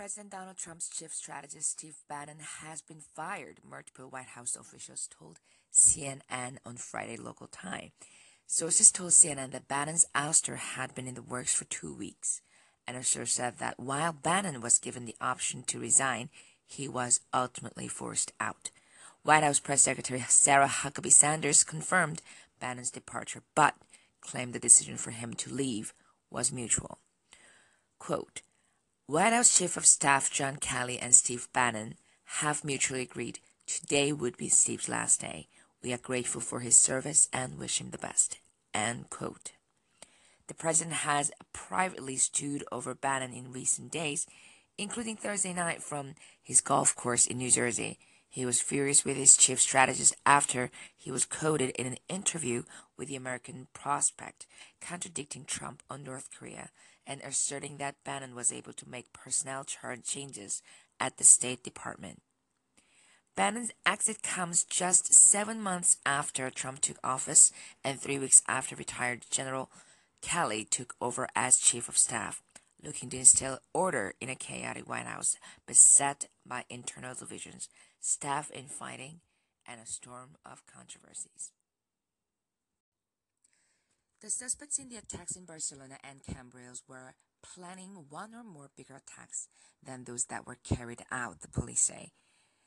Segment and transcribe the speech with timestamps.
[0.00, 5.40] President Donald Trump's chief strategist Steve Bannon has been fired, multiple White House officials told
[5.70, 7.90] CNN on Friday local time.
[8.46, 12.40] Sources told CNN that Bannon's ouster had been in the works for two weeks.
[12.86, 16.30] And a source said that while Bannon was given the option to resign,
[16.66, 18.70] he was ultimately forced out.
[19.22, 22.22] White House Press Secretary Sarah Huckabee Sanders confirmed
[22.58, 23.74] Bannon's departure, but
[24.22, 25.92] claimed the decision for him to leave
[26.30, 27.00] was mutual.
[27.98, 28.40] Quote,
[29.10, 31.96] White House Chief of Staff John Kelly and Steve Bannon
[32.38, 35.48] have mutually agreed today would be Steve's last day.
[35.82, 38.38] We are grateful for his service and wish him the best.
[38.72, 39.50] End quote.
[40.46, 44.28] The president has privately stewed over Bannon in recent days,
[44.78, 47.98] including Thursday night from his golf course in New Jersey.
[48.32, 52.62] He was furious with his chief strategist after he was quoted in an interview
[52.96, 54.46] with the American Prospect,
[54.80, 56.70] contradicting Trump on North Korea
[57.04, 60.62] and asserting that Bannon was able to make personnel changes
[61.00, 62.22] at the State Department.
[63.34, 69.26] Bannon's exit comes just seven months after Trump took office and three weeks after retired
[69.28, 69.70] General
[70.22, 72.42] Kelly took over as chief of staff,
[72.80, 77.68] looking to instill order in a chaotic White House beset by internal divisions,
[78.00, 79.20] staff infighting,
[79.66, 81.52] and a storm of controversies.
[84.20, 88.96] The suspects in the attacks in Barcelona and Cambrils were planning one or more bigger
[88.96, 89.48] attacks
[89.82, 92.10] than those that were carried out, the police say.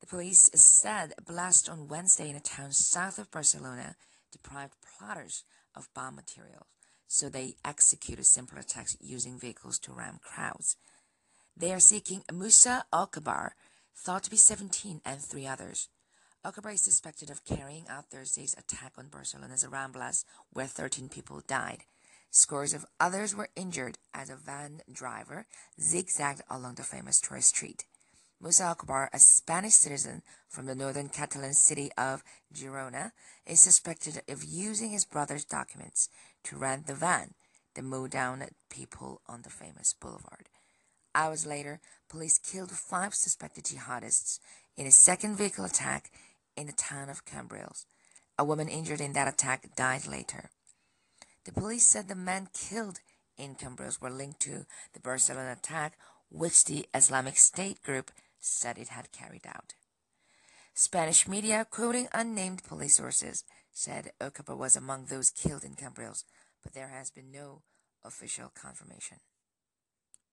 [0.00, 3.96] The police said a blast on Wednesday in a town south of Barcelona
[4.32, 6.66] deprived plotters of bomb materials,
[7.08, 10.76] so they executed simple attacks using vehicles to ram crowds.
[11.56, 13.50] They are seeking Musa Oukabir,
[13.96, 15.88] thought to be 17, and three others.
[16.44, 21.84] Oukabir is suspected of carrying out Thursday's attack on Barcelona's Ramblas, where 13 people died.
[22.30, 25.46] Scores of others were injured as a van driver
[25.80, 27.84] zigzagged along the famous tourist street.
[28.42, 32.22] Musa Oukabir, a Spanish citizen from the northern Catalan city of
[32.52, 33.12] Girona,
[33.46, 36.10] is suspected of using his brother's documents
[36.42, 37.34] to rent the van
[37.74, 40.50] that mowed down people on the famous boulevard.
[41.14, 44.40] Hours later, police killed five suspected jihadists
[44.76, 46.10] in a second vehicle attack
[46.56, 47.86] in the town of Cambrils.
[48.38, 50.50] A woman injured in that attack died later.
[51.44, 53.00] The police said the men killed
[53.36, 55.98] in Cambrils were linked to the Barcelona attack,
[56.30, 58.10] which the Islamic State group
[58.40, 59.74] said it had carried out.
[60.74, 66.24] Spanish media, quoting unnamed police sources, said Oukabir was among those killed in Cambrils,
[66.62, 67.62] but there has been no
[68.04, 69.18] official confirmation.